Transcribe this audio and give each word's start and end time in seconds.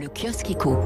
Le 0.00 0.06
kiosque 0.06 0.50
éco. 0.50 0.76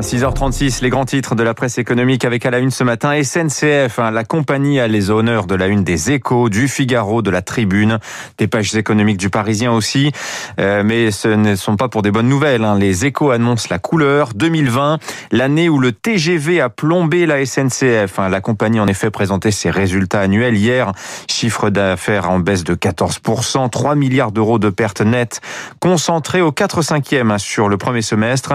6h36, 0.00 0.82
les 0.82 0.88
grands 0.88 1.04
titres 1.04 1.34
de 1.34 1.42
la 1.42 1.52
presse 1.52 1.76
économique 1.78 2.24
avec 2.24 2.46
à 2.46 2.50
la 2.50 2.58
une 2.58 2.70
ce 2.70 2.84
matin 2.84 3.12
SNCF, 3.22 3.98
hein, 3.98 4.10
la 4.10 4.24
compagnie 4.24 4.80
a 4.80 4.88
les 4.88 5.10
honneurs 5.10 5.46
de 5.46 5.54
la 5.54 5.66
une 5.66 5.84
des 5.84 6.10
échos, 6.10 6.48
du 6.48 6.68
Figaro, 6.68 7.22
de 7.22 7.30
la 7.30 7.42
Tribune, 7.42 7.98
des 8.38 8.46
pages 8.46 8.74
économiques 8.74 9.16
du 9.18 9.30
Parisien 9.30 9.72
aussi. 9.72 10.12
Euh, 10.58 10.82
mais 10.84 11.10
ce 11.10 11.28
ne 11.28 11.54
sont 11.54 11.76
pas 11.76 11.88
pour 11.88 12.02
des 12.02 12.10
bonnes 12.10 12.28
nouvelles. 12.28 12.64
Hein. 12.64 12.78
Les 12.78 13.04
échos 13.04 13.30
annoncent 13.30 13.68
la 13.70 13.78
couleur 13.78 14.30
2020, 14.34 14.98
l'année 15.32 15.68
où 15.68 15.78
le 15.78 15.92
TGV 15.92 16.60
a 16.60 16.70
plombé 16.70 17.26
la 17.26 17.44
SNCF. 17.44 18.18
Hein. 18.18 18.28
La 18.30 18.40
compagnie 18.40 18.80
en 18.80 18.86
effet 18.86 19.10
présentait 19.10 19.50
ses 19.50 19.70
résultats 19.70 20.20
annuels 20.20 20.56
hier. 20.56 20.92
Chiffre 21.28 21.68
d'affaires 21.68 22.30
en 22.30 22.38
baisse 22.38 22.64
de 22.64 22.74
14%, 22.74 23.68
3 23.68 23.94
milliards 23.96 24.32
d'euros 24.32 24.58
de 24.58 24.70
pertes 24.70 25.02
nettes 25.02 25.40
concentrées 25.80 26.42
au 26.42 26.52
4 26.52 26.82
5e 26.82 27.38
sur 27.38 27.68
le 27.68 27.76
premier 27.76 28.02
semestre. 28.02 28.45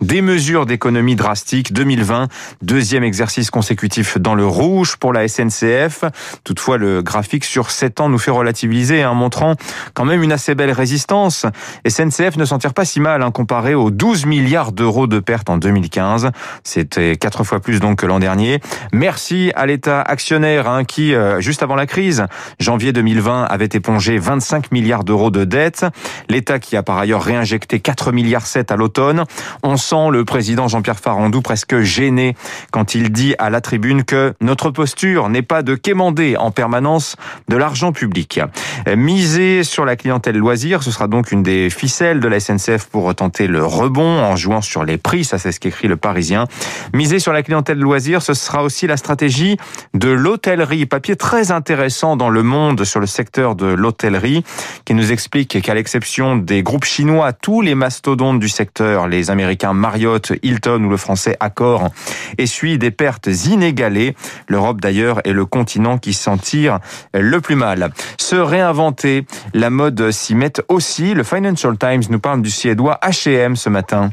Des 0.00 0.22
mesures 0.22 0.66
d'économie 0.66 1.16
drastiques 1.16 1.72
2020, 1.72 2.28
deuxième 2.62 3.04
exercice 3.04 3.50
consécutif 3.50 4.18
dans 4.18 4.34
le 4.34 4.46
rouge 4.46 4.96
pour 4.96 5.12
la 5.12 5.26
SNCF. 5.28 6.04
Toutefois, 6.44 6.78
le 6.78 7.02
graphique 7.02 7.44
sur 7.44 7.70
7 7.70 8.00
ans 8.00 8.08
nous 8.08 8.18
fait 8.18 8.30
relativiser, 8.30 9.02
hein, 9.02 9.14
montrant 9.14 9.54
quand 9.94 10.04
même 10.04 10.22
une 10.22 10.32
assez 10.32 10.54
belle 10.54 10.72
résistance. 10.72 11.46
SNCF 11.86 12.36
ne 12.36 12.44
s'en 12.44 12.58
tire 12.58 12.74
pas 12.74 12.84
si 12.84 13.00
mal 13.00 13.22
hein, 13.22 13.30
comparé 13.30 13.74
aux 13.74 13.90
12 13.90 14.26
milliards 14.26 14.72
d'euros 14.72 15.06
de 15.06 15.20
pertes 15.20 15.50
en 15.50 15.58
2015. 15.58 16.30
C'était 16.64 17.16
quatre 17.16 17.44
fois 17.44 17.60
plus 17.60 17.80
donc 17.80 17.98
que 17.98 18.06
l'an 18.06 18.18
dernier. 18.18 18.60
Merci 18.92 19.52
à 19.54 19.66
l'État 19.66 20.00
actionnaire 20.02 20.68
hein, 20.68 20.84
qui, 20.84 21.14
euh, 21.14 21.40
juste 21.40 21.62
avant 21.62 21.74
la 21.74 21.86
crise, 21.86 22.26
janvier 22.60 22.92
2020, 22.92 23.44
avait 23.44 23.68
épongé 23.72 24.18
25 24.18 24.72
milliards 24.72 25.04
d'euros 25.04 25.30
de 25.30 25.44
dettes. 25.44 25.84
L'État 26.28 26.58
qui 26.58 26.76
a 26.76 26.82
par 26.82 26.98
ailleurs 26.98 27.22
réinjecté 27.22 27.80
4 27.80 28.12
milliards 28.12 28.46
7 28.46 28.70
à 28.70 28.76
l'automne. 28.76 29.24
On 29.62 29.76
sent 29.76 30.10
le 30.10 30.24
président 30.24 30.68
Jean-Pierre 30.68 30.98
Farandou 30.98 31.42
presque 31.42 31.80
gêné 31.80 32.36
quand 32.70 32.94
il 32.94 33.10
dit 33.10 33.34
à 33.38 33.50
la 33.50 33.60
tribune 33.60 34.04
que 34.04 34.34
notre 34.40 34.70
posture 34.70 35.28
n'est 35.28 35.42
pas 35.42 35.62
de 35.62 35.74
quémander 35.74 36.36
en 36.36 36.50
permanence 36.50 37.16
de 37.48 37.56
l'argent 37.56 37.92
public. 37.92 38.40
Miser 38.86 39.64
sur 39.64 39.84
la 39.84 39.96
clientèle 39.96 40.36
loisir, 40.36 40.82
ce 40.82 40.90
sera 40.90 41.08
donc 41.08 41.32
une 41.32 41.42
des 41.42 41.70
ficelles 41.70 42.20
de 42.20 42.28
la 42.28 42.40
SNCF 42.40 42.86
pour 42.86 43.14
tenter 43.14 43.46
le 43.46 43.64
rebond 43.64 44.20
en 44.20 44.36
jouant 44.36 44.60
sur 44.60 44.84
les 44.84 44.98
prix, 44.98 45.24
ça 45.24 45.38
c'est 45.38 45.52
ce 45.52 45.60
qu'écrit 45.60 45.88
le 45.88 45.96
Parisien. 45.96 46.44
Miser 46.92 47.18
sur 47.18 47.32
la 47.32 47.42
clientèle 47.42 47.78
loisir, 47.78 48.22
ce 48.22 48.34
sera 48.34 48.62
aussi 48.62 48.86
la 48.86 48.96
stratégie 48.96 49.56
de 49.94 50.08
l'hôtellerie. 50.08 50.86
Papier 50.86 51.16
très 51.16 51.50
intéressant 51.50 52.16
dans 52.16 52.30
le 52.30 52.42
monde 52.42 52.84
sur 52.84 53.00
le 53.00 53.06
secteur 53.06 53.54
de 53.54 53.66
l'hôtellerie 53.66 54.44
qui 54.84 54.94
nous 54.94 55.12
explique 55.12 55.60
qu'à 55.60 55.74
l'exception 55.74 56.36
des 56.36 56.62
groupes 56.62 56.84
chinois, 56.84 57.32
tous 57.32 57.60
les 57.60 57.74
mastodontes 57.74 58.38
du 58.38 58.48
secteur, 58.48 59.08
les 59.08 59.27
américains 59.30 59.72
Marriott, 59.72 60.32
Hilton 60.42 60.84
ou 60.84 60.90
le 60.90 60.96
français 60.96 61.36
Accor 61.40 61.90
essuient 62.38 62.78
des 62.78 62.90
pertes 62.90 63.28
inégalées. 63.46 64.14
L'Europe 64.48 64.80
d'ailleurs 64.80 65.20
est 65.26 65.32
le 65.32 65.46
continent 65.46 65.98
qui 65.98 66.12
s'en 66.12 66.36
tire 66.36 66.78
le 67.14 67.40
plus 67.40 67.56
mal. 67.56 67.90
Se 68.18 68.36
réinventer, 68.36 69.26
la 69.54 69.70
mode 69.70 70.10
s'y 70.10 70.34
met 70.34 70.52
aussi. 70.68 71.14
Le 71.14 71.22
Financial 71.22 71.76
Times 71.76 72.02
nous 72.10 72.20
parle 72.20 72.42
du 72.42 72.50
suédois 72.50 72.98
H&M 73.02 73.56
ce 73.56 73.68
matin. 73.68 74.10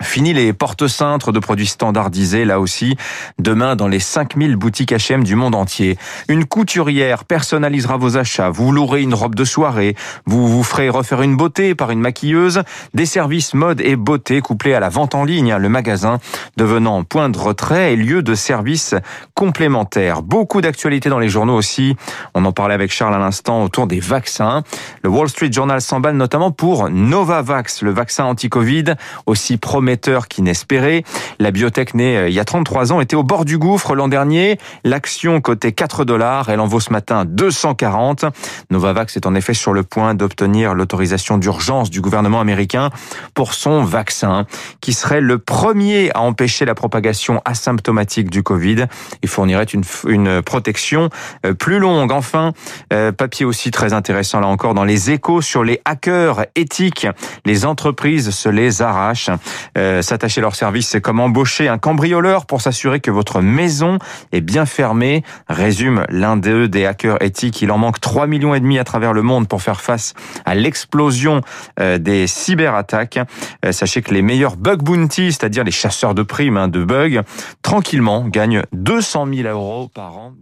Fini 0.00 0.32
les 0.32 0.52
porte-cintres 0.52 1.32
de 1.32 1.40
produits 1.40 1.66
standardisés, 1.66 2.44
là 2.44 2.60
aussi. 2.60 2.96
Demain, 3.40 3.74
dans 3.74 3.88
les 3.88 3.98
5000 3.98 4.54
boutiques 4.54 4.92
H&M 4.92 5.24
du 5.24 5.34
monde 5.34 5.56
entier. 5.56 5.98
Une 6.28 6.44
couturière 6.44 7.24
personnalisera 7.24 7.96
vos 7.96 8.16
achats. 8.16 8.48
Vous 8.48 8.70
louerez 8.70 9.02
une 9.02 9.12
robe 9.12 9.34
de 9.34 9.44
soirée. 9.44 9.96
Vous 10.24 10.46
vous 10.46 10.62
ferez 10.62 10.88
refaire 10.88 11.22
une 11.22 11.36
beauté 11.36 11.74
par 11.74 11.90
une 11.90 11.98
maquilleuse. 11.98 12.62
Des 12.94 13.06
services 13.06 13.54
mode 13.54 13.80
et 13.80 13.96
beauté 13.96 14.40
couplés 14.40 14.74
à 14.74 14.80
la 14.80 14.88
vente 14.88 15.16
en 15.16 15.24
ligne. 15.24 15.56
Le 15.56 15.68
magasin 15.68 16.20
devenant 16.56 17.02
point 17.02 17.28
de 17.28 17.38
retrait 17.38 17.94
et 17.94 17.96
lieu 17.96 18.22
de 18.22 18.36
services 18.36 18.94
complémentaires. 19.34 20.22
Beaucoup 20.22 20.60
d'actualités 20.60 21.08
dans 21.08 21.18
les 21.18 21.28
journaux 21.28 21.56
aussi. 21.56 21.96
On 22.34 22.44
en 22.44 22.52
parlait 22.52 22.74
avec 22.74 22.92
Charles 22.92 23.14
à 23.14 23.18
l'instant 23.18 23.64
autour 23.64 23.88
des 23.88 24.00
vaccins. 24.00 24.62
Le 25.02 25.10
Wall 25.10 25.28
Street 25.28 25.50
Journal 25.50 25.80
s'emballe 25.80 26.16
notamment 26.16 26.52
pour 26.52 26.88
Novavax, 26.88 27.82
le 27.82 27.90
vaccin 27.90 28.24
anti-Covid 28.24 28.94
aussi 29.26 29.56
prometteur 29.56 29.87
qui 29.96 30.42
n'espérait. 30.42 31.02
La 31.38 31.50
biotech 31.50 31.94
née 31.94 32.16
euh, 32.16 32.28
il 32.28 32.34
y 32.34 32.40
a 32.40 32.44
33 32.44 32.92
ans 32.92 33.00
était 33.00 33.16
au 33.16 33.22
bord 33.22 33.44
du 33.44 33.58
gouffre 33.58 33.94
l'an 33.94 34.08
dernier. 34.08 34.58
L'action 34.84 35.40
cotait 35.40 35.72
4 35.72 36.04
dollars. 36.04 36.50
Elle 36.50 36.60
en 36.60 36.66
vaut 36.66 36.80
ce 36.80 36.92
matin 36.92 37.24
240. 37.24 38.26
Novavax 38.70 39.16
est 39.16 39.26
en 39.26 39.34
effet 39.34 39.54
sur 39.54 39.72
le 39.72 39.82
point 39.82 40.14
d'obtenir 40.14 40.74
l'autorisation 40.74 41.38
d'urgence 41.38 41.90
du 41.90 42.00
gouvernement 42.00 42.40
américain 42.40 42.90
pour 43.34 43.54
son 43.54 43.82
vaccin 43.82 44.46
qui 44.80 44.92
serait 44.92 45.20
le 45.20 45.38
premier 45.38 46.10
à 46.14 46.20
empêcher 46.20 46.64
la 46.64 46.74
propagation 46.74 47.40
asymptomatique 47.44 48.30
du 48.30 48.42
Covid 48.42 48.84
et 49.22 49.26
fournirait 49.26 49.64
une, 49.64 49.84
une 50.06 50.42
protection 50.42 51.08
euh, 51.46 51.54
plus 51.54 51.78
longue. 51.78 52.12
Enfin, 52.12 52.52
euh, 52.92 53.12
papier 53.12 53.46
aussi 53.46 53.70
très 53.70 53.92
intéressant 53.92 54.40
là 54.40 54.48
encore 54.48 54.74
dans 54.74 54.84
les 54.84 55.10
échos 55.10 55.40
sur 55.40 55.64
les 55.64 55.80
hackers 55.84 56.44
éthiques. 56.56 57.06
Les 57.46 57.64
entreprises 57.64 58.30
se 58.30 58.48
les 58.48 58.82
arrachent. 58.82 59.30
Euh, 59.78 60.02
s'attacher 60.02 60.40
leur 60.40 60.56
service, 60.56 60.88
c'est 60.88 61.00
comme 61.00 61.20
embaucher 61.20 61.68
un 61.68 61.78
cambrioleur 61.78 62.46
pour 62.46 62.60
s'assurer 62.60 63.00
que 63.00 63.10
votre 63.10 63.40
maison 63.40 63.98
est 64.32 64.40
bien 64.40 64.66
fermée, 64.66 65.22
résume 65.48 66.04
l'un 66.08 66.36
d'eux 66.36 66.68
des 66.68 66.84
hackers 66.84 67.22
éthiques. 67.22 67.62
Il 67.62 67.70
en 67.70 67.78
manque 67.78 68.00
3 68.00 68.26
millions 68.26 68.54
et 68.54 68.60
demi 68.60 68.78
à 68.78 68.84
travers 68.84 69.12
le 69.12 69.22
monde 69.22 69.46
pour 69.46 69.62
faire 69.62 69.80
face 69.80 70.14
à 70.44 70.54
l'explosion 70.54 71.42
euh, 71.78 71.98
des 71.98 72.26
cyberattaques. 72.26 73.20
Euh, 73.64 73.72
sachez 73.72 74.02
que 74.02 74.12
les 74.12 74.22
meilleurs 74.22 74.56
bug 74.56 74.82
bounty, 74.82 75.32
c'est-à-dire 75.32 75.62
les 75.62 75.70
chasseurs 75.70 76.14
de 76.14 76.22
primes 76.22 76.56
hein, 76.56 76.68
de 76.68 76.82
bugs, 76.82 77.22
tranquillement 77.62 78.26
gagnent 78.26 78.62
200 78.72 79.28
000 79.32 79.48
euros 79.48 79.88
par 79.94 80.16
an 80.16 80.34